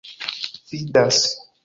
fidas 0.71 1.29